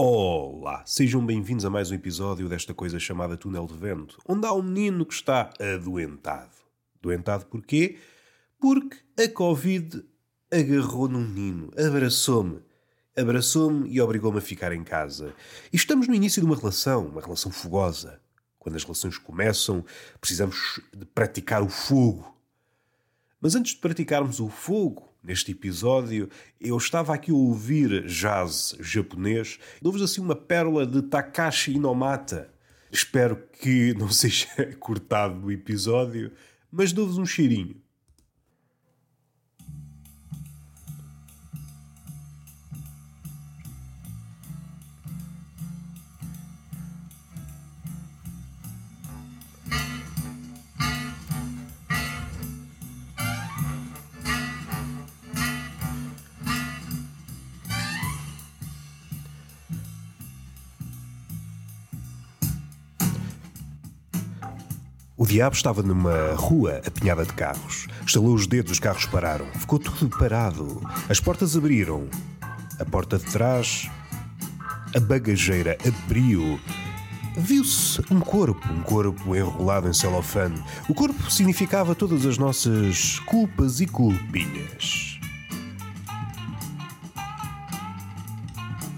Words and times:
Olá, 0.00 0.84
sejam 0.86 1.26
bem-vindos 1.26 1.64
a 1.64 1.70
mais 1.70 1.90
um 1.90 1.94
episódio 1.96 2.48
desta 2.48 2.72
coisa 2.72 3.00
chamada 3.00 3.36
Túnel 3.36 3.66
de 3.66 3.74
Vento, 3.74 4.16
onde 4.28 4.46
há 4.46 4.52
um 4.52 4.62
menino 4.62 5.04
que 5.04 5.12
está 5.12 5.50
adoentado. 5.58 6.52
Doentado 7.02 7.46
porquê? 7.46 7.98
Porque 8.60 8.96
a 9.20 9.28
Covid 9.28 10.04
agarrou 10.52 11.08
num 11.08 11.26
menino, 11.26 11.72
abraçou-me. 11.76 12.62
Abraçou-me 13.16 13.90
e 13.90 14.00
obrigou-me 14.00 14.38
a 14.38 14.40
ficar 14.40 14.70
em 14.70 14.84
casa. 14.84 15.34
E 15.72 15.74
estamos 15.74 16.06
no 16.06 16.14
início 16.14 16.40
de 16.40 16.46
uma 16.46 16.54
relação, 16.54 17.08
uma 17.08 17.20
relação 17.20 17.50
fogosa. 17.50 18.20
Quando 18.56 18.76
as 18.76 18.84
relações 18.84 19.18
começam, 19.18 19.84
precisamos 20.20 20.80
de 20.96 21.06
praticar 21.06 21.60
o 21.60 21.68
fogo. 21.68 22.38
Mas 23.40 23.56
antes 23.56 23.74
de 23.74 23.80
praticarmos 23.80 24.38
o 24.38 24.48
fogo, 24.48 25.07
neste 25.22 25.52
episódio, 25.52 26.28
eu 26.60 26.76
estava 26.76 27.14
aqui 27.14 27.30
a 27.30 27.34
ouvir 27.34 28.06
jazz 28.06 28.76
japonês. 28.80 29.58
Dou-vos 29.82 30.02
assim 30.02 30.20
uma 30.20 30.36
pérola 30.36 30.86
de 30.86 31.02
Takashi 31.02 31.72
Inomata. 31.72 32.50
Espero 32.90 33.36
que 33.60 33.94
não 33.94 34.10
seja 34.12 34.48
cortado 34.78 35.40
do 35.40 35.52
episódio, 35.52 36.32
mas 36.70 36.92
dou-vos 36.92 37.18
um 37.18 37.26
cheirinho. 37.26 37.76
O 65.20 65.26
diabo 65.26 65.56
estava 65.56 65.82
numa 65.82 66.32
rua 66.36 66.80
apinhada 66.86 67.26
de 67.26 67.32
carros. 67.32 67.88
Estalou 68.06 68.32
os 68.32 68.46
dedos, 68.46 68.70
os 68.70 68.78
carros 68.78 69.04
pararam. 69.04 69.46
Ficou 69.46 69.76
tudo 69.76 70.16
parado. 70.16 70.80
As 71.08 71.18
portas 71.18 71.56
abriram. 71.56 72.08
A 72.78 72.84
porta 72.84 73.18
de 73.18 73.24
trás, 73.24 73.90
a 74.94 75.00
bagageira 75.00 75.76
abriu. 75.84 76.60
Viu-se 77.36 78.00
um 78.12 78.20
corpo, 78.20 78.64
um 78.72 78.80
corpo 78.82 79.34
enrolado 79.34 79.88
em 79.88 79.92
celofane. 79.92 80.62
O 80.88 80.94
corpo 80.94 81.28
significava 81.28 81.96
todas 81.96 82.24
as 82.24 82.38
nossas 82.38 83.18
culpas 83.26 83.80
e 83.80 83.88
culpinhas. 83.88 85.18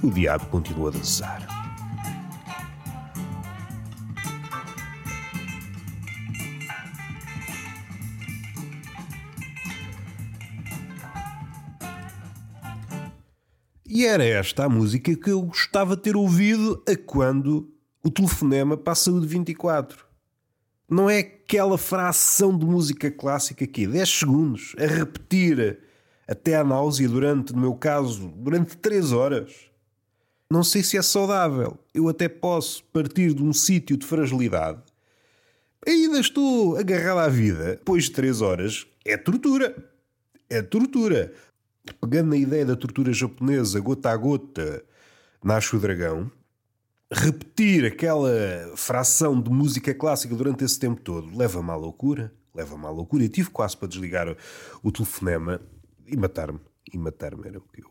O 0.03 0.11
diabo 0.11 0.45
continuou 0.49 0.89
a 0.89 0.91
dançar. 0.91 1.50
E 13.93 14.07
era 14.07 14.25
esta 14.25 14.67
a 14.67 14.69
música 14.69 15.17
que 15.17 15.31
eu 15.33 15.43
gostava 15.43 15.97
de 15.97 16.03
ter 16.03 16.15
ouvido 16.15 16.81
a 16.89 16.97
quando 16.97 17.69
o 18.05 18.09
telefonema 18.09 18.77
para 18.77 18.93
a 18.93 18.95
Saúde 18.95 19.27
24. 19.27 20.07
Não 20.89 21.11
é 21.11 21.19
aquela 21.19 21.77
fração 21.77 22.57
de 22.57 22.65
música 22.65 23.11
clássica 23.11 23.65
aqui, 23.65 23.89
10 23.89 24.09
segundos, 24.09 24.77
a 24.79 24.87
repetir 24.87 25.81
até 26.29 26.55
a 26.55 26.63
náusea 26.63 27.09
durante, 27.09 27.53
no 27.53 27.61
meu 27.61 27.75
caso, 27.75 28.29
durante 28.37 28.77
3 28.77 29.11
horas. 29.11 29.53
Não 30.49 30.63
sei 30.63 30.85
se 30.85 30.97
é 30.97 31.03
saudável. 31.03 31.77
Eu 31.93 32.09
até 32.09 32.29
posso 32.29 32.85
partir 32.93 33.35
de 33.35 33.43
um 33.43 33.53
sítio 33.53 33.97
de 33.97 34.07
fragilidade. 34.07 34.81
Ainda 35.85 36.21
estou 36.21 36.77
agarrado 36.77 37.19
à 37.19 37.29
vida. 37.29 37.71
Depois 37.71 38.05
de 38.05 38.13
3 38.13 38.41
horas, 38.41 38.87
é 39.05 39.17
tortura. 39.17 39.75
É 40.49 40.63
tortura 40.63 41.33
pegando 42.01 42.31
na 42.31 42.37
ideia 42.37 42.65
da 42.65 42.77
tortura 42.77 43.13
japonesa, 43.13 43.81
gota 43.81 44.11
a 44.11 44.17
gota, 44.17 44.85
nasce 45.43 45.75
o 45.75 45.81
dragão, 45.81 46.31
repetir 47.11 47.85
aquela 47.85 48.31
fração 48.77 49.41
de 49.41 49.51
música 49.51 49.95
clássica 49.95 50.35
durante 50.35 50.65
esse 50.65 50.79
tempo 50.79 51.01
todo 51.01 51.37
leva-me 51.37 51.71
à 51.71 51.77
loucura. 51.77 52.33
Leva-me 52.55 52.85
à 52.87 52.91
loucura. 52.91 53.25
E 53.25 53.29
tive 53.29 53.51
quase 53.51 53.77
para 53.77 53.89
desligar 53.89 54.37
o 54.83 54.93
telefonema 54.93 55.61
e 56.07 56.17
matar-me. 56.17 56.61
E 56.93 56.99
matar-me 56.99 57.47
era 57.47 57.59
o 57.59 57.63
que 57.63 57.83
eu. 57.83 57.91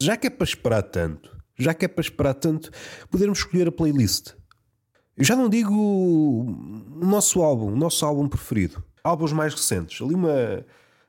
Já 0.00 0.16
que 0.16 0.28
é 0.28 0.30
para 0.30 0.44
esperar 0.44 0.82
tanto, 0.82 1.36
já 1.58 1.74
que 1.74 1.84
é 1.84 1.88
para 1.88 2.02
esperar 2.02 2.34
tanto, 2.34 2.70
podermos 3.10 3.38
escolher 3.38 3.66
a 3.66 3.72
playlist. 3.72 4.34
Eu 5.16 5.24
já 5.24 5.34
não 5.34 5.48
digo 5.48 5.74
o 5.74 7.04
nosso 7.04 7.42
álbum, 7.42 7.72
o 7.72 7.76
nosso 7.76 8.06
álbum 8.06 8.28
preferido. 8.28 8.82
Álbuns 9.02 9.32
mais 9.32 9.52
recentes. 9.52 10.00
Ali 10.00 10.14
uma. 10.14 10.64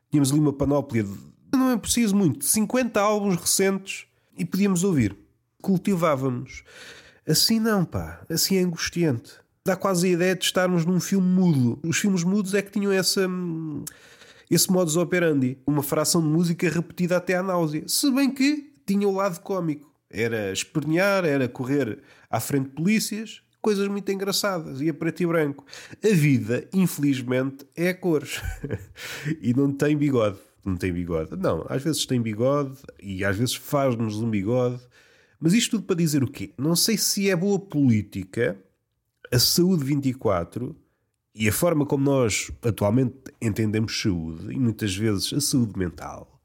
Tínhamos 0.09 0.31
ali 0.31 0.39
uma 0.39 0.53
panóplia 0.53 1.03
de 1.03 1.29
não 1.51 1.71
é 1.71 1.77
preciso 1.77 2.15
muito, 2.15 2.45
50 2.45 2.99
álbuns 2.99 3.35
recentes 3.35 4.05
e 4.37 4.45
podíamos 4.45 4.83
ouvir. 4.83 5.15
Cultivávamos. 5.61 6.63
Assim 7.27 7.59
não, 7.59 7.83
pá. 7.83 8.21
Assim 8.29 8.57
é 8.57 8.61
angustiante. 8.61 9.33
Dá 9.65 9.75
quase 9.75 10.07
a 10.07 10.11
ideia 10.11 10.35
de 10.35 10.45
estarmos 10.45 10.85
num 10.85 10.99
filme 10.99 11.27
mudo. 11.27 11.79
Os 11.83 11.97
filmes 11.97 12.23
mudos 12.23 12.53
é 12.53 12.61
que 12.61 12.71
tinham 12.71 12.91
essa. 12.91 13.27
esse 14.49 14.71
modus 14.71 14.95
operandi. 14.95 15.57
Uma 15.67 15.83
fração 15.83 16.21
de 16.21 16.27
música 16.27 16.69
repetida 16.69 17.17
até 17.17 17.35
à 17.35 17.43
náusea. 17.43 17.83
Se 17.87 18.09
bem 18.11 18.31
que 18.31 18.71
tinha 18.85 19.07
o 19.07 19.15
lado 19.15 19.39
cómico. 19.41 19.89
Era 20.09 20.51
espernear, 20.51 21.23
era 21.23 21.47
correr 21.47 22.01
à 22.31 22.39
frente 22.39 22.69
de 22.69 22.75
polícias, 22.75 23.43
coisas 23.61 23.87
muito 23.87 24.11
engraçadas 24.11 24.81
e 24.81 24.89
a 24.89 24.93
preto 24.93 25.23
e 25.23 25.27
branco. 25.27 25.65
A 26.03 26.13
vida, 26.13 26.67
infelizmente, 26.73 27.65
é 27.75 27.89
a 27.89 27.93
cores 27.93 28.41
e 29.41 29.53
não 29.53 29.71
tem 29.71 29.97
bigode 29.97 30.39
não 30.65 30.75
tem 30.75 30.91
bigode. 30.93 31.35
Não, 31.35 31.65
às 31.67 31.81
vezes 31.81 32.05
tem 32.05 32.21
bigode 32.21 32.77
e 33.01 33.23
às 33.23 33.37
vezes 33.37 33.55
faz-nos 33.55 34.17
um 34.17 34.29
bigode. 34.29 34.79
Mas 35.39 35.53
isto 35.53 35.71
tudo 35.71 35.83
para 35.83 35.95
dizer 35.95 36.23
o 36.23 36.27
quê? 36.27 36.53
Não 36.57 36.75
sei 36.75 36.97
se 36.97 37.29
é 37.29 37.35
boa 37.35 37.59
política 37.59 38.57
a 39.31 39.39
saúde 39.39 39.83
24 39.85 40.75
e 41.33 41.47
a 41.47 41.53
forma 41.53 41.85
como 41.85 42.03
nós 42.03 42.51
atualmente 42.61 43.15
entendemos 43.41 44.01
saúde, 44.01 44.53
e 44.53 44.59
muitas 44.59 44.95
vezes 44.95 45.31
a 45.31 45.39
saúde 45.39 45.77
mental, 45.77 46.41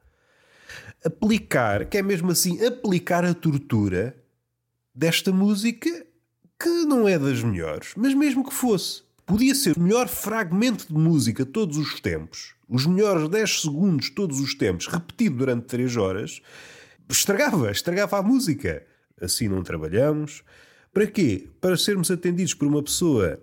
aplicar, 1.04 1.86
que 1.86 1.98
é 1.98 2.02
mesmo 2.02 2.30
assim, 2.30 2.64
aplicar 2.64 3.24
a 3.24 3.34
tortura 3.34 4.14
desta 4.94 5.32
música 5.32 6.03
que 6.58 6.84
não 6.84 7.08
é 7.08 7.18
das 7.18 7.42
melhores, 7.42 7.92
mas 7.96 8.14
mesmo 8.14 8.44
que 8.44 8.54
fosse, 8.54 9.02
podia 9.26 9.54
ser 9.54 9.76
o 9.76 9.80
melhor 9.80 10.08
fragmento 10.08 10.86
de 10.88 10.94
música 10.94 11.44
todos 11.44 11.76
os 11.76 12.00
tempos 12.00 12.54
os 12.68 12.86
melhores 12.86 13.28
10 13.28 13.62
segundos 13.62 14.10
todos 14.10 14.40
os 14.40 14.54
tempos, 14.54 14.86
repetido 14.86 15.36
durante 15.36 15.66
3 15.66 15.96
horas, 15.96 16.40
estragava, 17.08 17.70
estragava 17.70 18.18
a 18.18 18.22
música. 18.22 18.84
Assim 19.20 19.48
não 19.48 19.62
trabalhamos. 19.62 20.42
Para 20.92 21.06
quê? 21.06 21.48
Para 21.60 21.76
sermos 21.76 22.10
atendidos 22.10 22.54
por 22.54 22.66
uma 22.66 22.82
pessoa 22.82 23.40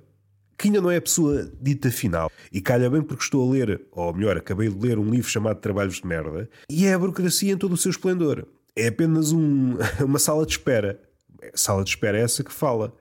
que 0.58 0.68
ainda 0.68 0.82
não 0.82 0.92
é 0.92 0.98
a 0.98 1.02
pessoa 1.02 1.52
dita 1.60 1.90
final. 1.90 2.32
E 2.52 2.62
calha 2.62 2.90
bem 2.90 3.02
porque 3.02 3.24
estou 3.24 3.48
a 3.48 3.52
ler, 3.52 3.82
ou 3.92 4.14
melhor, 4.14 4.38
acabei 4.38 4.70
de 4.70 4.78
ler 4.78 5.00
um 5.00 5.10
livro 5.10 5.30
chamado 5.30 5.60
Trabalhos 5.60 5.96
de 5.96 6.06
Merda, 6.06 6.50
e 6.70 6.86
é 6.86 6.94
a 6.94 7.00
burocracia 7.00 7.54
em 7.54 7.58
todo 7.58 7.74
o 7.74 7.78
seu 7.78 7.90
esplendor. 7.90 8.46
É 8.76 8.88
apenas 8.88 9.32
um, 9.32 9.78
uma 10.06 10.20
sala 10.20 10.46
de 10.46 10.52
espera. 10.52 11.02
Sala 11.56 11.84
de 11.84 11.90
espera 11.90 12.20
é 12.20 12.22
essa 12.22 12.44
que 12.44 12.54
fala 12.54 12.94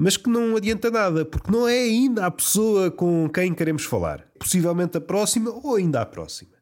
mas 0.00 0.16
que 0.16 0.30
não 0.30 0.56
adianta 0.56 0.92
nada, 0.92 1.24
porque 1.24 1.50
não 1.50 1.66
é 1.66 1.76
ainda 1.76 2.24
a 2.24 2.30
pessoa 2.30 2.88
com 2.88 3.28
quem 3.28 3.52
queremos 3.52 3.82
falar. 3.82 4.24
Possivelmente 4.38 4.96
a 4.96 5.00
próxima 5.00 5.50
ou 5.50 5.74
ainda 5.74 6.00
a 6.00 6.06
próxima. 6.06 6.52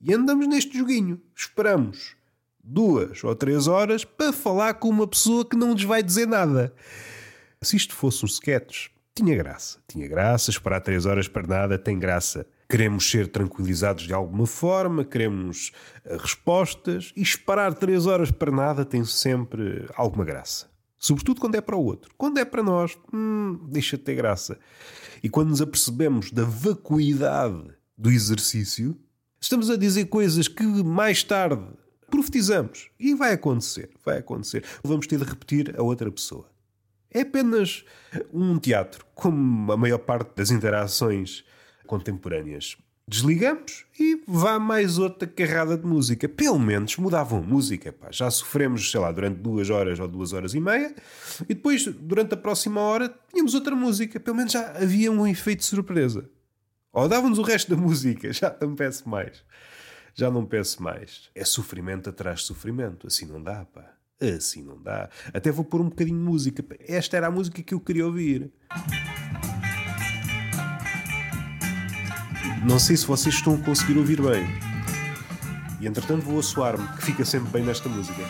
E 0.00 0.14
andamos 0.14 0.48
neste 0.48 0.78
joguinho. 0.78 1.20
Esperamos 1.36 2.16
duas 2.64 3.22
ou 3.22 3.34
três 3.36 3.68
horas 3.68 4.04
para 4.06 4.32
falar 4.32 4.74
com 4.74 4.88
uma 4.88 5.06
pessoa 5.06 5.44
que 5.44 5.54
não 5.54 5.72
nos 5.72 5.84
vai 5.84 6.02
dizer 6.02 6.26
nada. 6.26 6.72
Se 7.60 7.76
isto 7.76 7.94
fosse 7.94 8.24
um 8.24 8.28
sketch, 8.28 8.86
tinha 9.14 9.36
graça. 9.36 9.78
Tinha 9.86 10.08
graça. 10.08 10.50
Esperar 10.50 10.80
três 10.80 11.04
horas 11.04 11.28
para 11.28 11.46
nada 11.46 11.76
tem 11.76 11.98
graça. 11.98 12.46
Queremos 12.70 13.10
ser 13.10 13.28
tranquilizados 13.28 14.04
de 14.04 14.14
alguma 14.14 14.46
forma, 14.46 15.04
queremos 15.04 15.72
eh, 16.04 16.16
respostas 16.18 17.12
e 17.16 17.22
esperar 17.22 17.74
três 17.74 18.06
horas 18.06 18.30
para 18.30 18.50
nada 18.50 18.84
tem 18.84 19.04
sempre 19.04 19.86
alguma 19.94 20.24
graça. 20.24 20.68
Sobretudo 20.98 21.40
quando 21.40 21.54
é 21.54 21.60
para 21.60 21.76
o 21.76 21.84
outro. 21.84 22.10
Quando 22.18 22.38
é 22.38 22.44
para 22.44 22.62
nós, 22.62 22.98
hum, 23.12 23.58
deixa 23.70 23.96
de 23.96 24.02
ter 24.02 24.14
graça. 24.16 24.58
E 25.22 25.28
quando 25.28 25.50
nos 25.50 25.62
apercebemos 25.62 26.30
da 26.32 26.44
vacuidade 26.44 27.70
do 27.96 28.10
exercício, 28.10 28.98
estamos 29.40 29.70
a 29.70 29.76
dizer 29.76 30.06
coisas 30.06 30.48
que 30.48 30.64
mais 30.64 31.22
tarde 31.22 31.64
profetizamos. 32.10 32.90
E 32.98 33.14
vai 33.14 33.32
acontecer, 33.32 33.90
vai 34.04 34.18
acontecer. 34.18 34.64
Vamos 34.82 35.06
ter 35.06 35.18
de 35.18 35.24
repetir 35.24 35.74
a 35.78 35.82
outra 35.82 36.10
pessoa. 36.10 36.50
É 37.10 37.20
apenas 37.20 37.84
um 38.32 38.58
teatro, 38.58 39.06
como 39.14 39.72
a 39.72 39.76
maior 39.76 39.98
parte 39.98 40.36
das 40.36 40.50
interações 40.50 41.44
contemporâneas. 41.86 42.76
Desligamos 43.08 43.86
e 43.98 44.22
vá 44.28 44.58
mais 44.58 44.98
outra 44.98 45.26
carrada 45.26 45.78
de 45.78 45.86
música. 45.86 46.28
Pelo 46.28 46.58
menos 46.58 46.94
mudavam 46.98 47.38
a 47.38 47.42
música. 47.42 47.90
Pá. 47.90 48.08
Já 48.10 48.30
sofremos, 48.30 48.90
sei 48.90 49.00
lá, 49.00 49.10
durante 49.10 49.38
duas 49.38 49.70
horas 49.70 49.98
ou 49.98 50.06
duas 50.06 50.34
horas 50.34 50.52
e 50.52 50.60
meia. 50.60 50.94
E 51.48 51.54
depois, 51.54 51.86
durante 51.86 52.34
a 52.34 52.36
próxima 52.36 52.82
hora, 52.82 53.12
tínhamos 53.30 53.54
outra 53.54 53.74
música. 53.74 54.20
Pelo 54.20 54.36
menos 54.36 54.52
já 54.52 54.72
havia 54.72 55.10
um 55.10 55.26
efeito 55.26 55.60
de 55.60 55.64
surpresa. 55.64 56.28
Ou 56.92 57.08
davam-nos 57.08 57.38
o 57.38 57.42
resto 57.42 57.74
da 57.74 57.80
música. 57.80 58.30
Já 58.34 58.54
não 58.60 58.74
peço 58.74 59.08
mais. 59.08 59.42
Já 60.14 60.30
não 60.30 60.44
peço 60.44 60.82
mais. 60.82 61.30
É 61.34 61.46
sofrimento 61.46 62.10
atrás 62.10 62.40
de 62.40 62.46
sofrimento. 62.46 63.06
Assim 63.06 63.24
não 63.24 63.42
dá, 63.42 63.64
pá. 63.64 63.90
Assim 64.20 64.62
não 64.62 64.82
dá. 64.82 65.08
Até 65.32 65.50
vou 65.50 65.64
pôr 65.64 65.80
um 65.80 65.88
bocadinho 65.88 66.18
de 66.18 66.24
música. 66.24 66.62
Esta 66.80 67.16
era 67.16 67.28
a 67.28 67.30
música 67.30 67.62
que 67.62 67.72
eu 67.72 67.80
queria 67.80 68.04
ouvir. 68.04 68.52
Não 72.64 72.78
sei 72.78 72.96
se 72.96 73.06
vocês 73.06 73.34
estão 73.34 73.54
a 73.54 73.58
conseguir 73.58 73.98
ouvir 73.98 74.20
bem. 74.20 74.46
E 75.80 75.86
entretanto 75.86 76.22
vou 76.22 76.40
assoar-me, 76.40 76.86
que 76.96 77.04
fica 77.04 77.24
sempre 77.24 77.50
bem 77.50 77.64
nesta 77.64 77.88
música. 77.88 78.22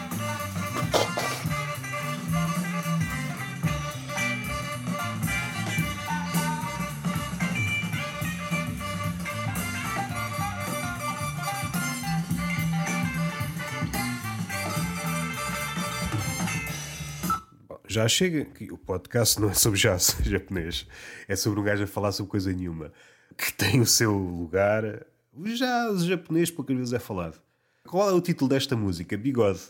já 17.91 18.07
chega. 18.07 18.47
O 18.71 18.79
podcast 18.79 19.41
não 19.41 19.51
é 19.51 19.55
sobre 19.55 19.81
jazz 19.81 20.17
japonês, 20.23 20.87
é 21.27 21.35
sobre 21.35 21.59
um 21.59 21.65
gajo 21.65 21.83
a 21.83 21.87
falar 21.87 22.13
sobre 22.13 22.31
coisa 22.31 22.53
nenhuma 22.53 22.93
que 23.37 23.53
tem 23.55 23.81
o 23.81 23.87
seu 23.87 24.13
lugar. 24.13 25.07
O 25.33 25.45
jazz 25.45 26.05
japonês 26.05 26.51
poucas 26.51 26.77
vezes 26.77 26.93
é 26.93 26.99
falado. 26.99 27.41
Qual 27.87 28.11
é 28.11 28.13
o 28.13 28.21
título 28.21 28.49
desta 28.51 28.77
música? 28.77 29.17
Bigode. 29.17 29.61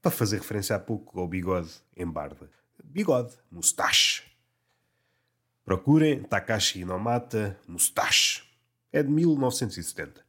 Para 0.00 0.10
fazer 0.10 0.38
referência 0.38 0.74
há 0.74 0.78
pouco 0.78 1.18
ao 1.20 1.28
bigode 1.28 1.70
em 1.96 2.06
barba. 2.06 2.50
Bigode. 2.82 3.34
Mustache. 3.50 4.24
Procurem 5.64 6.22
Takashi 6.24 6.80
Inomata 6.80 7.58
Mustache. 7.68 8.42
É 8.92 9.02
de 9.02 9.08
1970. 9.08 10.20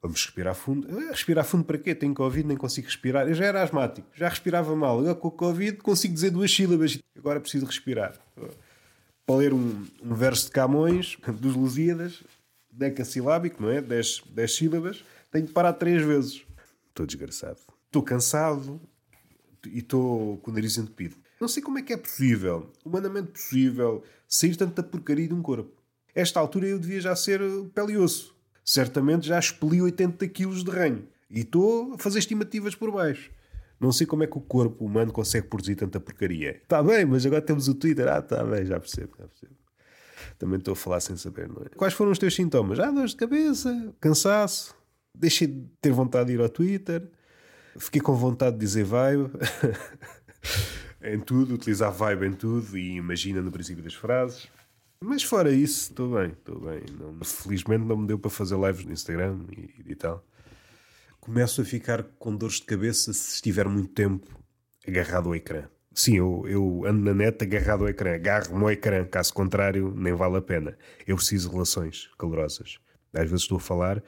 Vamos 0.00 0.22
respirar 0.24 0.54
fundo. 0.54 0.86
Eh, 0.88 1.10
respirar 1.10 1.44
fundo 1.44 1.64
para 1.64 1.78
quê? 1.78 1.94
Tenho 1.94 2.14
Covid, 2.14 2.46
nem 2.46 2.56
consigo 2.56 2.86
respirar. 2.86 3.26
Eu 3.26 3.34
já 3.34 3.46
era 3.46 3.62
asmático, 3.62 4.08
já 4.14 4.28
respirava 4.28 4.76
mal. 4.76 4.98
Agora 4.98 5.14
com 5.14 5.28
o 5.28 5.30
Covid 5.30 5.78
consigo 5.78 6.14
dizer 6.14 6.30
duas 6.30 6.54
sílabas. 6.54 6.98
Agora 7.16 7.40
preciso 7.40 7.66
respirar 7.66 8.14
para 9.26 9.36
ler 9.36 9.52
um, 9.52 9.84
um 10.02 10.14
verso 10.14 10.46
de 10.46 10.52
Camões, 10.52 11.16
dos 11.40 11.54
Lusíadas, 11.54 12.22
decassilábico, 12.70 13.62
não 13.62 13.70
é? 13.70 13.80
10 13.80 14.22
sílabas, 14.48 15.04
tenho 15.30 15.46
que 15.46 15.52
parar 15.52 15.72
três 15.74 16.02
vezes. 16.02 16.42
Estou 16.88 17.06
desgraçado. 17.06 17.58
Estou 17.86 18.02
cansado 18.02 18.80
e 19.66 19.78
estou 19.78 20.38
com 20.38 20.50
o 20.50 20.54
nariz 20.54 20.76
entupido. 20.78 21.16
Não 21.40 21.48
sei 21.48 21.62
como 21.62 21.78
é 21.78 21.82
que 21.82 21.92
é 21.92 21.96
possível, 21.96 22.70
humanamente 22.84 23.32
possível, 23.32 24.02
sair 24.28 24.56
tanta 24.56 24.82
porcaria 24.82 25.28
de 25.28 25.34
um 25.34 25.42
corpo. 25.42 25.82
Esta 26.14 26.38
altura 26.38 26.68
eu 26.68 26.78
devia 26.78 27.00
já 27.00 27.14
ser 27.16 27.40
pele 27.74 27.94
e 27.94 27.98
osso. 27.98 28.34
Certamente 28.64 29.26
já 29.26 29.38
expeli 29.38 29.82
80 29.82 30.26
quilos 30.28 30.64
de 30.64 30.70
ranho. 30.70 31.06
E 31.28 31.40
estou 31.40 31.94
a 31.94 31.98
fazer 31.98 32.20
estimativas 32.20 32.74
por 32.74 32.90
baixo. 32.92 33.30
Não 33.84 33.92
sei 33.92 34.06
como 34.06 34.22
é 34.22 34.26
que 34.26 34.38
o 34.38 34.40
corpo 34.40 34.82
humano 34.82 35.12
consegue 35.12 35.46
produzir 35.46 35.74
tanta 35.74 36.00
porcaria. 36.00 36.56
Está 36.62 36.82
bem, 36.82 37.04
mas 37.04 37.26
agora 37.26 37.42
temos 37.42 37.68
o 37.68 37.74
Twitter. 37.74 38.08
Ah, 38.08 38.18
está 38.18 38.42
bem, 38.42 38.64
já 38.64 38.80
percebo, 38.80 39.12
já 39.18 39.26
percebo. 39.26 39.52
Também 40.38 40.58
estou 40.58 40.72
a 40.72 40.76
falar 40.76 41.00
sem 41.00 41.18
saber, 41.18 41.50
não 41.50 41.62
é? 41.62 41.68
Quais 41.76 41.92
foram 41.92 42.10
os 42.10 42.18
teus 42.18 42.34
sintomas? 42.34 42.80
Ah, 42.80 42.90
dor 42.90 43.06
de 43.06 43.14
cabeça, 43.14 43.94
cansaço, 44.00 44.74
deixei 45.14 45.48
de 45.48 45.66
ter 45.82 45.92
vontade 45.92 46.28
de 46.28 46.32
ir 46.32 46.40
ao 46.40 46.48
Twitter, 46.48 47.06
fiquei 47.78 48.00
com 48.00 48.14
vontade 48.14 48.56
de 48.56 48.60
dizer 48.60 48.84
vibe 48.84 49.30
em 51.04 51.20
tudo, 51.20 51.54
utilizar 51.54 51.92
vibe 51.92 52.28
em 52.28 52.32
tudo 52.32 52.78
e 52.78 52.96
imagina 52.96 53.42
no 53.42 53.52
princípio 53.52 53.84
das 53.84 53.94
frases. 53.94 54.48
Mas 54.98 55.22
fora 55.22 55.52
isso, 55.52 55.90
estou 55.90 56.14
bem, 56.14 56.30
estou 56.30 56.58
bem. 56.58 56.80
Não, 56.98 57.22
felizmente 57.22 57.84
não 57.84 57.98
me 57.98 58.06
deu 58.06 58.18
para 58.18 58.30
fazer 58.30 58.56
lives 58.56 58.86
no 58.86 58.92
Instagram 58.92 59.40
e, 59.54 59.92
e 59.92 59.94
tal 59.94 60.24
começo 61.24 61.62
a 61.62 61.64
ficar 61.64 62.02
com 62.18 62.36
dores 62.36 62.56
de 62.56 62.64
cabeça 62.64 63.10
se 63.14 63.36
estiver 63.36 63.66
muito 63.66 63.88
tempo 63.94 64.28
agarrado 64.86 65.30
ao 65.30 65.34
ecrã. 65.34 65.64
Sim, 65.94 66.18
eu, 66.18 66.44
eu 66.46 66.84
ando 66.86 67.02
na 67.02 67.14
net 67.14 67.42
agarrado 67.42 67.84
ao 67.84 67.88
ecrã, 67.88 68.14
agarro-me 68.14 68.62
ao 68.62 68.70
ecrã, 68.70 69.06
caso 69.06 69.32
contrário, 69.32 69.94
nem 69.96 70.12
vale 70.12 70.36
a 70.36 70.42
pena. 70.42 70.76
Eu 71.06 71.16
preciso 71.16 71.48
de 71.48 71.54
relações 71.54 72.10
calorosas. 72.18 72.78
Às 73.14 73.22
vezes 73.22 73.42
estou 73.42 73.56
a 73.56 73.60
falar 73.60 74.02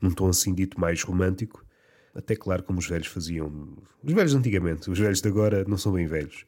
num 0.00 0.12
tom 0.12 0.28
assim 0.28 0.54
dito 0.54 0.78
mais 0.80 1.02
romântico, 1.02 1.66
até 2.14 2.36
claro 2.36 2.62
como 2.62 2.78
os 2.78 2.86
velhos 2.86 3.08
faziam. 3.08 3.76
Os 4.00 4.12
velhos 4.12 4.34
antigamente, 4.34 4.88
os 4.88 4.98
velhos 5.00 5.20
de 5.20 5.28
agora 5.28 5.64
não 5.66 5.76
são 5.76 5.92
bem 5.92 6.06
velhos. 6.06 6.44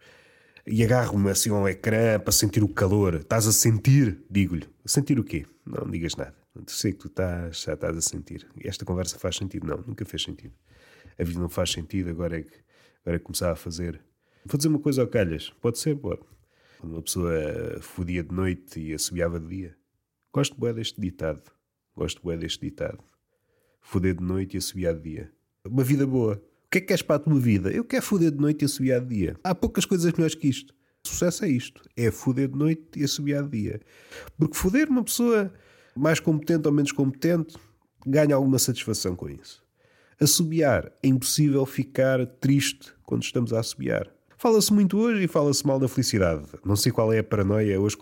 E 0.65 0.85
agarro-me 0.85 1.29
assim 1.29 1.51
ao 1.51 1.69
ecrã 1.69 2.21
para 2.21 2.31
sentir 2.33 2.63
o 2.63 2.69
calor. 2.69 3.17
Estás 3.17 3.49
a 3.49 3.53
sentir? 3.53 4.23
Digo-lhe. 4.31 4.69
Sentir 4.87 5.19
o 5.19 5.25
quê? 5.25 5.45
Não 5.67 5.91
digas 5.91 6.15
nada. 6.15 6.44
Sei 6.67 6.93
que 6.93 6.99
tu 6.99 7.09
estás, 7.09 7.63
já 7.63 7.75
estás 7.75 7.97
a 7.97 8.01
sentir. 8.01 8.47
Esta 8.63 8.85
conversa 8.85 9.19
faz 9.19 9.37
sentido? 9.37 9.67
Não, 9.67 9.79
nunca 9.79 10.05
fez 10.05 10.23
sentido. 10.23 10.55
A 11.19 11.25
vida 11.25 11.41
não 11.41 11.49
faz 11.49 11.71
sentido, 11.73 12.11
agora 12.11 12.39
é 12.39 12.43
que, 12.43 12.55
agora 13.03 13.17
é 13.17 13.19
que 13.19 13.25
começar 13.25 13.51
a 13.51 13.57
fazer. 13.57 14.01
Vou 14.45 14.57
dizer 14.57 14.69
uma 14.69 14.79
coisa 14.79 15.03
ao 15.03 15.09
calhas. 15.09 15.51
Pode 15.61 15.79
ser, 15.79 15.97
pode. 15.97 16.23
Quando 16.79 16.93
uma 16.93 17.03
pessoa 17.03 17.33
fodia 17.81 18.23
de 18.23 18.33
noite 18.33 18.81
e 18.81 18.95
assobiava 18.95 19.41
de 19.41 19.49
dia. 19.49 19.77
Gosto 20.33 20.61
bem 20.61 20.73
deste 20.75 21.01
ditado. 21.01 21.43
Gosto 21.97 22.27
bem 22.27 22.39
deste 22.39 22.61
ditado. 22.61 23.03
Foder 23.81 24.15
de 24.15 24.23
noite 24.23 24.55
e 24.55 24.59
assobiar 24.59 24.95
de 24.95 25.03
dia. 25.03 25.33
Uma 25.65 25.83
vida 25.83 26.07
boa. 26.07 26.43
O 26.67 26.71
que 26.71 26.79
é 26.79 26.81
que 26.81 26.89
queres 26.89 27.03
para 27.03 27.17
a 27.17 27.19
tua 27.19 27.39
vida? 27.39 27.71
Eu 27.71 27.85
quero 27.85 28.03
foder 28.03 28.31
de 28.31 28.39
noite 28.39 28.63
e 28.63 28.65
assobiar 28.65 29.01
de 29.01 29.09
dia. 29.09 29.37
Há 29.43 29.55
poucas 29.55 29.85
coisas 29.85 30.13
melhores 30.13 30.35
que 30.35 30.49
isto. 30.49 30.75
Sucesso 31.07 31.45
é 31.45 31.49
isto. 31.49 31.83
É 31.97 32.11
foder 32.11 32.49
de 32.49 32.57
noite 32.57 32.99
e 32.99 33.05
assobiar 33.05 33.45
de 33.45 33.63
dia. 33.63 33.81
Porque 34.37 34.57
foder 34.57 34.89
uma 34.89 35.05
pessoa 35.05 35.53
mais 35.97 36.21
competente 36.21 36.67
ou 36.67 36.75
menos 36.75 36.93
competente, 36.93 37.57
ganha 38.07 38.35
alguma 38.35 38.59
satisfação 38.59 39.15
com 39.17 39.29
isso. 39.29 39.63
Assobiar. 40.21 40.93
É 41.03 41.09
impossível 41.09 41.65
ficar 41.67 42.25
triste 42.27 42.93
quando 43.05 43.23
estamos 43.23 43.53
a 43.53 43.61
assobiar. 43.61 44.09
Fala-se 44.37 44.73
muito 44.73 44.99
hoje 44.99 45.25
e 45.25 45.29
fala-se 45.29 45.67
mal 45.67 45.79
da 45.79 45.89
felicidade. 45.89 46.47
Não 46.65 46.77
sei 46.77 46.93
qual 46.93 47.13
é 47.13 47.19
a 47.19 47.25
paranoia 47.25 47.81
hoje. 47.81 47.97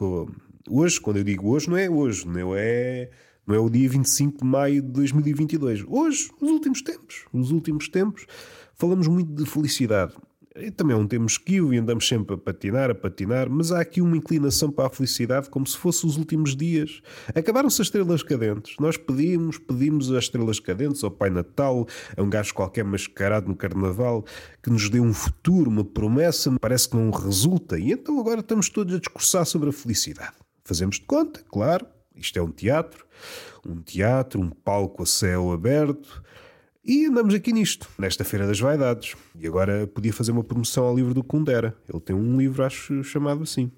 Hoje, 0.68 1.00
quando 1.00 1.18
eu 1.18 1.25
digo 1.25 1.49
hoje, 1.50 1.68
não 1.70 1.76
é 1.76 1.88
hoje, 1.88 2.26
não 2.26 2.54
é, 2.54 3.11
não 3.46 3.54
é 3.54 3.58
o 3.58 3.70
dia 3.70 3.88
25 3.88 4.38
de 4.38 4.44
maio 4.44 4.82
de 4.82 4.88
2022. 4.88 5.84
Hoje, 5.87 6.30
os 6.40 6.50
últimos 6.50 6.82
tempos. 6.82 7.26
Os 7.32 7.50
últimos 7.50 7.88
tempos, 7.88 8.26
falamos 8.75 9.06
muito 9.06 9.32
de 9.32 9.49
felicidade. 9.49 10.14
Também 10.76 10.94
é 10.94 10.99
um 10.99 11.06
tema 11.06 11.25
esquio 11.25 11.73
e 11.73 11.78
andamos 11.78 12.06
sempre 12.06 12.35
a 12.35 12.38
patinar, 12.38 12.90
a 12.90 12.94
patinar, 12.94 13.49
mas 13.49 13.73
há 13.73 13.80
aqui 13.80 14.02
uma 14.02 14.16
inclinação 14.16 14.71
para 14.71 14.87
a 14.87 14.90
felicidade 14.90 15.49
como 15.49 15.66
se 15.66 15.78
fosse 15.78 16.04
os 16.04 16.18
últimos 16.18 16.54
dias. 16.54 17.00
Acabaram-se 17.35 17.80
as 17.80 17.87
estrelas 17.87 18.23
cadentes. 18.23 18.76
Nós 18.78 18.99
pedimos, 18.99 19.56
pedimos 19.56 20.12
as 20.12 20.25
estrelas 20.25 20.61
cadentes 20.61 21.02
ao 21.02 21.11
Pai 21.11 21.30
Natal, 21.30 21.87
a 22.14 22.23
um 22.23 22.28
gajo 22.28 22.52
qualquer 22.52 22.85
mascarado 22.85 23.49
no 23.49 23.56
Carnaval, 23.56 24.26
que 24.62 24.68
nos 24.68 24.90
dê 24.90 25.00
um 25.00 25.14
futuro, 25.14 25.71
uma 25.71 25.85
promessa, 25.85 26.54
parece 26.61 26.90
que 26.90 26.97
não 26.97 27.11
resulta. 27.11 27.78
E 27.78 27.90
então 27.90 28.21
agora 28.21 28.40
estamos 28.40 28.68
todos 28.68 28.94
a 28.94 28.99
discursar 28.99 29.47
sobre 29.47 29.71
a 29.71 29.73
felicidade. 29.73 30.37
Fazemos 30.64 30.97
de 30.97 31.06
conta, 31.06 31.42
claro, 31.50 31.87
isto 32.14 32.38
é 32.38 32.42
um 32.42 32.50
teatro, 32.50 33.06
um 33.66 33.80
teatro, 33.80 34.38
um 34.38 34.50
palco 34.50 35.02
a 35.02 35.06
céu 35.06 35.50
aberto 35.50 36.23
e 36.84 37.06
andamos 37.06 37.32
aqui 37.32 37.52
nisto, 37.52 37.88
nesta 37.96 38.24
Feira 38.24 38.44
das 38.44 38.58
Vaidades. 38.58 39.14
E 39.38 39.46
agora 39.46 39.86
podia 39.86 40.12
fazer 40.12 40.32
uma 40.32 40.42
promoção 40.42 40.84
ao 40.84 40.96
livro 40.96 41.14
do 41.14 41.22
Kundera. 41.22 41.76
Ele 41.88 42.00
tem 42.00 42.14
um 42.16 42.36
livro, 42.36 42.64
acho, 42.64 43.04
chamado 43.04 43.44
assim. 43.44 43.70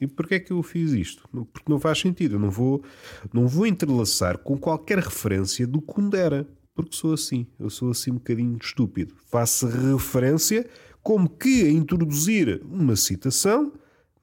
E 0.00 0.06
porquê 0.06 0.36
é 0.36 0.40
que 0.40 0.52
eu 0.52 0.62
fiz 0.62 0.92
isto? 0.92 1.28
Porque 1.52 1.70
não 1.70 1.78
faz 1.78 1.98
sentido. 1.98 2.36
Eu 2.36 2.38
não 2.38 2.50
vou, 2.50 2.82
não 3.30 3.46
vou 3.46 3.66
entrelaçar 3.66 4.38
com 4.38 4.56
qualquer 4.56 4.98
referência 4.98 5.66
do 5.66 5.82
Kundera. 5.82 6.46
Porque 6.74 6.96
sou 6.96 7.12
assim. 7.12 7.46
Eu 7.58 7.68
sou 7.68 7.90
assim 7.90 8.10
um 8.10 8.14
bocadinho 8.14 8.56
estúpido. 8.60 9.14
Faço 9.26 9.66
referência 9.66 10.66
como 11.02 11.28
que 11.28 11.62
a 11.62 11.70
introduzir 11.70 12.62
uma 12.64 12.96
citação, 12.96 13.70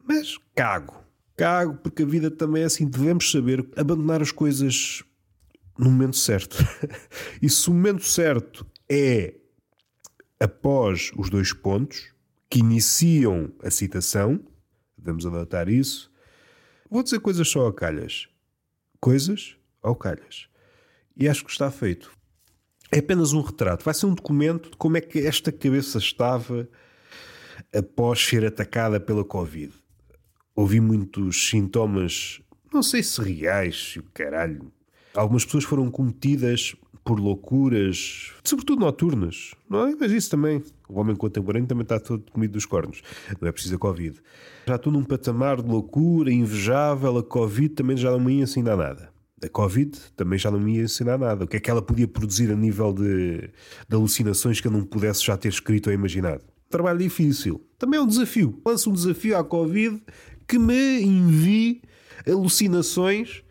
mas 0.03 0.39
cago. 0.55 0.95
Cago 1.37 1.77
porque 1.83 2.01
a 2.01 2.05
vida 2.05 2.31
também 2.31 2.63
é 2.63 2.65
assim. 2.65 2.87
Devemos 2.87 3.31
saber 3.31 3.63
abandonar 3.75 4.23
as 4.23 4.31
coisas 4.31 5.03
no 5.77 5.89
momento 5.89 6.17
certo. 6.17 6.57
e 7.41 7.49
se 7.49 7.69
o 7.69 7.73
momento 7.73 8.03
certo 8.03 8.65
é 8.89 9.35
após 10.39 11.11
os 11.17 11.29
dois 11.29 11.53
pontos 11.53 12.13
que 12.49 12.59
iniciam 12.59 13.51
a 13.63 13.71
citação, 13.71 14.39
devemos 14.97 15.25
adotar 15.25 15.69
isso. 15.69 16.11
Vou 16.89 17.01
dizer 17.01 17.19
coisas 17.19 17.47
só 17.47 17.61
ao 17.61 17.73
calhas. 17.73 18.27
Coisas 18.99 19.57
ao 19.81 19.95
calhas. 19.95 20.47
E 21.15 21.27
acho 21.27 21.43
que 21.43 21.51
está 21.51 21.71
feito. 21.71 22.11
É 22.91 22.99
apenas 22.99 23.33
um 23.33 23.41
retrato. 23.41 23.83
Vai 23.83 23.93
ser 23.93 24.05
um 24.05 24.13
documento 24.13 24.69
de 24.69 24.77
como 24.77 24.97
é 24.97 25.01
que 25.01 25.19
esta 25.19 25.51
cabeça 25.51 25.97
estava 25.97 26.69
após 27.73 28.19
ser 28.23 28.45
atacada 28.45 28.99
pela 28.99 29.25
Covid. 29.25 29.73
Ouvi 30.55 30.79
muitos 30.79 31.49
sintomas, 31.49 32.39
não 32.71 32.83
sei 32.83 33.01
se 33.01 33.19
reais, 33.21 33.95
o 33.97 34.03
caralho, 34.13 34.71
Algumas 35.15 35.45
pessoas 35.45 35.63
foram 35.63 35.91
cometidas 35.91 36.75
por 37.03 37.19
loucuras, 37.19 38.31
sobretudo 38.43 38.79
noturnas. 38.79 39.53
Não 39.69 39.87
é? 39.87 39.95
Mas 39.99 40.11
isso 40.11 40.29
também. 40.29 40.63
O 40.87 40.99
homem 40.99 41.15
contemporâneo 41.15 41.67
também 41.67 41.83
está 41.83 41.99
todo 41.99 42.31
comido 42.31 42.53
dos 42.53 42.65
cornos. 42.65 43.01
Não 43.39 43.47
é 43.47 43.51
preciso 43.51 43.75
a 43.75 43.79
Covid. 43.79 44.19
Já 44.67 44.75
estou 44.75 44.91
num 44.91 45.03
patamar 45.03 45.61
de 45.61 45.69
loucura 45.69 46.31
invejável. 46.31 47.17
A 47.17 47.23
Covid 47.23 47.69
também 47.69 47.97
já 47.97 48.11
não 48.11 48.19
me 48.19 48.35
ia 48.35 48.43
ensinar 48.43 48.77
nada. 48.77 49.11
A 49.43 49.49
Covid 49.49 49.99
também 50.15 50.39
já 50.39 50.49
não 50.49 50.59
me 50.59 50.77
ia 50.77 50.83
ensinar 50.83 51.17
nada. 51.17 51.43
O 51.43 51.47
que 51.47 51.57
é 51.57 51.59
que 51.59 51.69
ela 51.69 51.81
podia 51.81 52.07
produzir 52.07 52.49
a 52.51 52.55
nível 52.55 52.93
de, 52.93 53.49
de 53.87 53.95
alucinações 53.95 54.61
que 54.61 54.67
eu 54.67 54.71
não 54.71 54.83
pudesse 54.83 55.25
já 55.25 55.35
ter 55.35 55.49
escrito 55.49 55.87
ou 55.87 55.93
imaginado? 55.93 56.41
Trabalho 56.69 56.99
difícil. 56.99 57.61
Também 57.77 57.99
é 57.99 58.03
um 58.03 58.07
desafio. 58.07 58.59
Lanço 58.65 58.89
um 58.89 58.93
desafio 58.93 59.37
à 59.37 59.43
Covid 59.43 60.01
que 60.47 60.57
me 60.57 61.01
envie 61.03 61.81
alucinações 62.25 63.43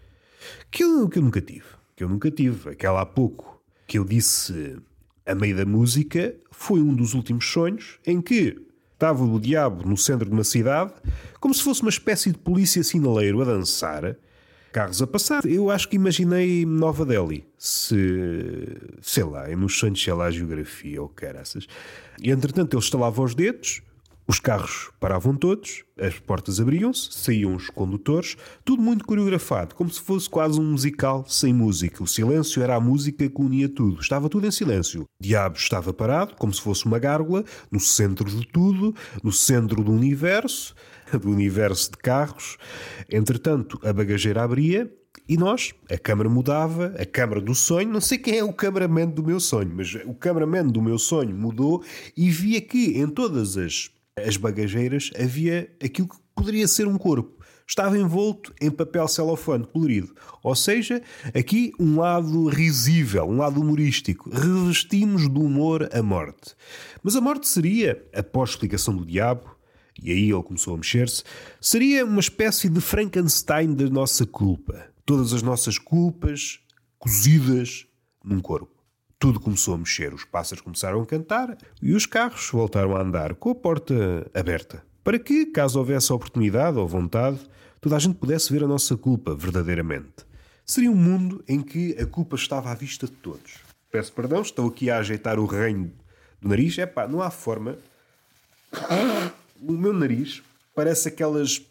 que 0.71 0.85
eu, 0.85 1.09
que 1.09 1.19
eu 1.19 1.23
nunca 1.23 1.41
tive. 1.41 1.67
Que 1.97 2.05
eu 2.05 2.09
nunca 2.09 2.31
tive. 2.31 2.71
Aquela 2.71 3.03
há 3.03 3.07
pouco 3.07 3.61
que 3.87 3.99
eu 3.99 4.05
disse 4.05 4.77
a 5.27 5.35
meio 5.35 5.57
da 5.57 5.65
música 5.65 6.35
foi 6.51 6.81
um 6.81 6.95
dos 6.95 7.15
últimos 7.15 7.47
sonhos 7.47 7.99
em 8.07 8.21
que 8.21 8.61
estava 8.93 9.25
o 9.25 9.41
diabo 9.41 9.87
no 9.87 9.97
centro 9.97 10.27
de 10.27 10.33
uma 10.33 10.45
cidade, 10.45 10.93
como 11.41 11.53
se 11.53 11.63
fosse 11.63 11.83
uma 11.83 11.91
espécie 11.91 12.31
de 12.31 12.39
polícia 12.39 12.85
sinaleiro 12.85 13.43
a 13.43 13.45
dançar, 13.45 14.17
carros 14.73 15.03
a 15.03 15.07
passar. 15.07 15.45
Eu 15.45 15.71
acho 15.71 15.89
que 15.89 15.97
imaginei 15.97 16.65
Nova 16.65 17.05
Delhi, 17.05 17.45
se 17.59 17.97
sei 19.01 19.25
lá, 19.25 19.49
nos 19.57 19.77
sonhos, 19.77 20.03
sei 20.03 20.13
lá, 20.13 20.27
a 20.27 20.31
geografia 20.31 21.03
ou 21.03 21.09
caraças. 21.09 21.67
E 22.21 22.31
entretanto 22.31 22.75
ele 22.75 22.83
estalava 22.83 23.21
os 23.23 23.35
dedos, 23.35 23.83
os 24.27 24.39
carros 24.39 24.91
paravam 25.01 25.35
todos, 25.35 25.85
as 25.99 26.19
portas 26.19 26.61
abriam-se, 26.61 27.13
saíam 27.13 27.55
os 27.57 27.69
condutores, 27.69 28.37
tudo 28.65 28.81
muito 28.81 29.05
coreografado, 29.05 29.75
como 29.75 29.91
se 29.91 30.01
fosse 30.01 30.31
quase 30.31 30.61
um 30.61 30.65
musical 30.65 31.25
sem 31.29 31.53
música. 31.53 32.03
O 32.03 32.07
silêncio 32.07 32.63
era 32.63 32.77
a 32.77 32.81
música 32.81 33.29
que 33.29 33.41
unia 33.41 33.69
tudo. 33.69 34.01
Estava 34.01 34.29
tudo 34.29 34.47
em 34.47 34.51
silêncio. 34.51 35.07
Diabo 35.21 35.57
estava 35.57 35.93
parado, 35.93 36.37
como 36.37 36.55
se 36.55 36.61
fosse 36.61 36.87
uma 36.87 36.99
gárgula, 36.99 37.45
no 37.71 37.81
centro 37.81 38.31
de 38.31 38.47
tudo, 38.47 38.95
no 39.23 39.33
centro 39.33 39.83
do 39.83 39.93
universo, 39.93 40.75
do 41.21 41.29
universo 41.29 41.91
de 41.91 41.97
carros. 41.99 42.57
Entretanto, 43.11 43.81
a 43.83 43.93
bagageira 43.93 44.45
abria 44.45 44.91
e 45.29 45.37
nós, 45.37 45.73
a 45.91 45.99
câmara 45.99 46.29
mudava, 46.29 46.95
a 46.99 47.05
câmara 47.05 47.41
do 47.41 47.55
sonho, 47.55 47.89
não 47.89 48.01
sei 48.01 48.19
quem 48.19 48.39
é 48.39 48.45
o 48.45 48.53
cameraman 48.53 49.09
do 49.09 49.23
meu 49.23 49.39
sonho, 49.39 49.73
mas 49.75 49.95
o 50.07 50.15
cameraman 50.15 50.67
do 50.67 50.81
meu 50.81 50.99
sonho 50.99 51.35
mudou 51.37 51.83
e 52.17 52.31
via 52.31 52.61
que 52.61 52.99
em 52.99 53.07
todas 53.07 53.57
as 53.57 53.91
as 54.17 54.37
bagageiras, 54.37 55.11
havia 55.19 55.71
aquilo 55.83 56.09
que 56.09 56.17
poderia 56.35 56.69
ser 56.69 56.87
um 56.87 56.99
corpo. 56.99 57.43
Estava 57.67 57.97
envolto 57.97 58.53
em 58.61 58.71
papel 58.71 59.09
celofane 59.09 59.67
colorido. 59.67 60.15
Ou 60.43 60.55
seja, 60.55 61.03
aqui 61.35 61.73
um 61.79 61.99
lado 61.99 62.49
risível, 62.49 63.25
um 63.25 63.39
lado 63.39 63.61
humorístico. 63.61 64.29
Revestimos 64.31 65.29
do 65.29 65.41
humor 65.41 65.89
a 65.93 66.03
morte. 66.03 66.55
Mas 67.03 67.17
a 67.17 67.21
morte 67.21 67.49
seria, 67.49 68.05
após 68.15 68.51
a 68.51 68.53
explicação 68.53 68.95
do 68.95 69.07
diabo, 69.07 69.57
e 70.03 70.11
aí 70.11 70.31
ele 70.31 70.43
começou 70.43 70.75
a 70.75 70.77
mexer-se, 70.77 71.23
seria 71.61 72.05
uma 72.05 72.21
espécie 72.21 72.69
de 72.69 72.81
Frankenstein 72.81 73.75
da 73.75 73.89
nossa 73.89 74.27
culpa. 74.27 74.89
Todas 75.07 75.33
as 75.33 75.43
nossas 75.43 75.79
culpas 75.79 76.61
cozidas 76.99 77.87
num 78.23 78.41
corpo. 78.41 78.82
Tudo 79.23 79.39
começou 79.39 79.75
a 79.75 79.79
mexer, 79.79 80.13
os 80.13 80.25
pássaros 80.25 80.65
começaram 80.65 81.01
a 81.01 81.07
cantar 81.07 81.57
e 81.81 81.95
os 81.95 82.07
carros 82.07 82.51
voltaram 82.51 82.97
a 82.97 83.03
andar 83.03 83.37
com 83.37 83.51
a 83.51 83.55
porta 83.55 84.29
aberta. 84.35 84.85
Para 85.05 85.17
que, 85.17 85.47
caso 85.47 85.79
houvesse 85.79 86.13
oportunidade 86.13 86.77
ou 86.77 86.89
vontade, 86.89 87.39
toda 87.81 87.95
a 87.95 88.01
gente 88.01 88.17
pudesse 88.17 88.53
ver 88.53 88.65
a 88.65 88.67
nossa 88.67 88.97
culpa 88.97 89.33
verdadeiramente. 89.33 90.27
Seria 90.67 90.91
um 90.91 90.97
mundo 90.97 91.41
em 91.47 91.63
que 91.63 91.97
a 92.01 92.05
culpa 92.05 92.35
estava 92.35 92.73
à 92.73 92.75
vista 92.75 93.07
de 93.07 93.13
todos. 93.13 93.61
Peço 93.93 94.13
perdão, 94.13 94.43
estou 94.43 94.69
aqui 94.69 94.91
a 94.91 94.99
ajeitar 94.99 95.39
o 95.39 95.47
reino 95.47 95.93
do 96.41 96.49
nariz. 96.49 96.77
É 96.79 96.85
pá, 96.85 97.07
não 97.07 97.23
há 97.23 97.31
forma. 97.31 97.79
O 99.63 99.71
meu 99.71 99.93
nariz 99.93 100.43
parece 100.75 101.07
aquelas 101.07 101.63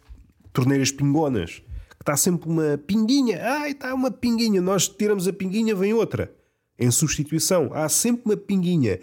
torneiras 0.53 0.89
pingonas 0.89 1.62
que 1.89 2.03
está 2.03 2.15
sempre 2.15 2.48
uma 2.48 2.77
pinguinha. 2.77 3.43
Ai, 3.43 3.72
está 3.72 3.93
uma 3.93 4.10
pinguinha. 4.10 4.62
Nós 4.62 4.88
tiramos 4.88 5.27
a 5.27 5.34
pinguinha, 5.34 5.75
vem 5.75 5.93
outra 5.93 6.34
em 6.82 6.90
substituição. 6.90 7.70
Há 7.74 7.88
sempre 7.88 8.24
uma 8.26 8.38
pinguinha. 8.38 9.00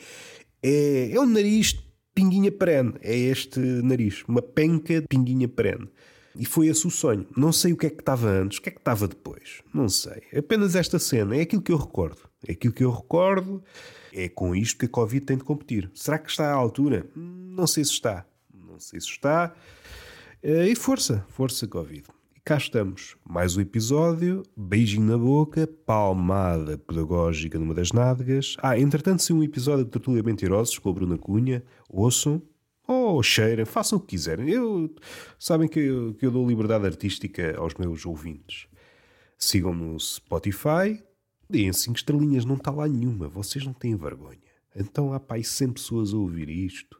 É, 0.62 1.12
é 1.12 1.20
um 1.20 1.26
nariz 1.26 1.78
pinguinha 2.14 2.50
perene. 2.50 2.94
É 3.00 3.16
este 3.16 3.60
nariz. 3.60 4.24
Uma 4.26 4.42
penca 4.42 5.00
de 5.00 5.06
pinguinha 5.06 5.48
perene. 5.48 5.88
E 6.36 6.44
foi 6.44 6.66
esse 6.66 6.86
o 6.86 6.90
sonho. 6.90 7.26
Não 7.36 7.52
sei 7.52 7.72
o 7.72 7.76
que 7.76 7.86
é 7.86 7.90
que 7.90 8.00
estava 8.00 8.28
antes, 8.28 8.58
o 8.58 8.62
que 8.62 8.68
é 8.68 8.72
que 8.72 8.78
estava 8.78 9.06
depois. 9.06 9.62
Não 9.72 9.88
sei. 9.88 10.22
Apenas 10.36 10.74
esta 10.74 10.98
cena. 10.98 11.36
É 11.36 11.42
aquilo 11.42 11.62
que 11.62 11.72
eu 11.72 11.78
recordo. 11.78 12.28
É 12.46 12.52
aquilo 12.52 12.72
que 12.72 12.84
eu 12.84 12.90
recordo. 12.90 13.62
É 14.12 14.28
com 14.28 14.54
isto 14.54 14.78
que 14.78 14.86
a 14.86 14.88
Covid 14.88 15.24
tem 15.24 15.36
de 15.36 15.44
competir. 15.44 15.90
Será 15.94 16.18
que 16.18 16.30
está 16.30 16.50
à 16.50 16.54
altura? 16.54 17.06
Não 17.14 17.66
sei 17.66 17.84
se 17.84 17.92
está. 17.92 18.26
Não 18.52 18.80
sei 18.80 19.00
se 19.00 19.08
está. 19.08 19.54
Eh, 20.42 20.68
e 20.68 20.76
força, 20.76 21.24
força, 21.28 21.66
Covid 21.66 22.04
cá 22.48 22.56
estamos. 22.56 23.14
Mais 23.28 23.58
um 23.58 23.60
episódio, 23.60 24.42
beijinho 24.56 25.04
na 25.04 25.18
boca, 25.18 25.66
palmada 25.66 26.78
pedagógica 26.78 27.58
numa 27.58 27.74
das 27.74 27.92
nádegas. 27.92 28.56
Ah, 28.62 28.78
entretanto, 28.78 29.22
se 29.22 29.34
um 29.34 29.42
episódio 29.42 29.84
de 29.84 29.90
Tertulia 29.90 30.22
Mentirosos 30.22 30.78
com 30.78 30.88
a 30.88 30.92
Bruna 30.94 31.18
Cunha, 31.18 31.62
ouçam, 31.90 32.40
ou 32.86 33.22
cheirem, 33.22 33.66
façam 33.66 33.98
o 33.98 34.00
que 34.00 34.16
quiserem. 34.16 34.48
Eu, 34.48 34.90
sabem 35.38 35.68
que 35.68 35.78
eu, 35.78 36.14
que 36.14 36.24
eu 36.24 36.30
dou 36.30 36.48
liberdade 36.48 36.86
artística 36.86 37.54
aos 37.58 37.74
meus 37.74 38.06
ouvintes. 38.06 38.66
Sigam-me 39.36 39.84
no 39.84 40.00
Spotify, 40.00 41.04
deem 41.50 41.70
5 41.70 41.98
estrelinhas, 41.98 42.46
não 42.46 42.54
está 42.54 42.70
lá 42.70 42.88
nenhuma, 42.88 43.28
vocês 43.28 43.62
não 43.62 43.74
têm 43.74 43.94
vergonha. 43.94 44.38
Então 44.74 45.12
há 45.12 45.20
pai 45.20 45.42
100 45.42 45.72
pessoas 45.72 46.14
a 46.14 46.16
ouvir 46.16 46.48
isto 46.48 46.98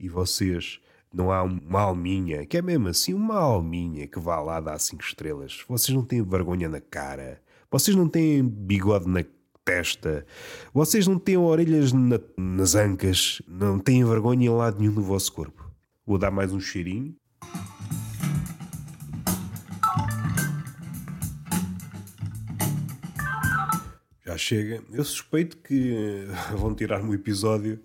e 0.00 0.08
vocês 0.08 0.80
não 1.12 1.32
há 1.32 1.42
uma 1.42 1.80
alminha, 1.80 2.46
que 2.46 2.56
é 2.56 2.62
mesmo 2.62 2.88
assim, 2.88 3.12
uma 3.12 3.36
alminha 3.36 4.06
que 4.06 4.20
vá 4.20 4.40
lá 4.40 4.60
dar 4.60 4.78
cinco 4.78 5.02
estrelas. 5.02 5.64
Vocês 5.68 5.94
não 5.94 6.04
têm 6.04 6.22
vergonha 6.22 6.68
na 6.68 6.80
cara. 6.80 7.42
Vocês 7.68 7.96
não 7.96 8.08
têm 8.08 8.46
bigode 8.46 9.08
na 9.08 9.24
testa. 9.64 10.24
Vocês 10.72 11.08
não 11.08 11.18
têm 11.18 11.36
orelhas 11.36 11.92
na, 11.92 12.20
nas 12.36 12.76
ancas. 12.76 13.42
Não 13.46 13.78
têm 13.78 14.04
vergonha 14.04 14.46
em 14.46 14.50
lado 14.50 14.78
nenhum 14.78 14.94
do 14.94 15.02
vosso 15.02 15.32
corpo. 15.32 15.68
Vou 16.06 16.16
dar 16.16 16.30
mais 16.30 16.52
um 16.52 16.60
cheirinho. 16.60 17.16
Já 24.24 24.38
chega. 24.38 24.80
Eu 24.92 25.04
suspeito 25.04 25.56
que 25.56 26.28
vão 26.56 26.72
tirar-me 26.72 27.10
o 27.10 27.14
episódio. 27.14 27.80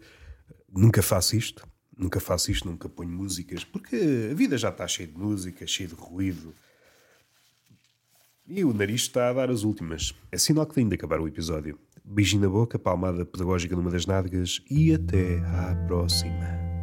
Nunca 0.71 1.01
faço 1.01 1.35
isto 1.35 1.67
Nunca 1.97 2.19
faço 2.19 2.51
isto, 2.51 2.67
nunca 2.67 2.89
ponho 2.89 3.09
músicas, 3.09 3.63
porque 3.63 4.29
a 4.31 4.33
vida 4.33 4.57
já 4.57 4.69
está 4.69 4.87
cheia 4.87 5.07
de 5.07 5.17
música, 5.17 5.65
cheia 5.65 5.87
de 5.87 5.95
ruído. 5.95 6.53
E 8.47 8.63
o 8.63 8.73
nariz 8.73 9.01
está 9.01 9.29
a 9.29 9.33
dar 9.33 9.49
as 9.49 9.63
últimas. 9.63 10.13
É 10.31 10.37
sinal 10.37 10.65
que 10.65 10.75
tem 10.75 10.87
de 10.87 10.95
acabar 10.95 11.19
o 11.19 11.27
episódio. 11.27 11.79
Beijinho 12.03 12.43
na 12.43 12.49
boca, 12.49 12.77
palmada 12.77 13.25
pedagógica 13.25 13.75
numa 13.75 13.89
das 13.89 14.05
nádegas 14.05 14.61
e 14.69 14.93
até 14.93 15.39
à 15.39 15.75
próxima. 15.87 16.74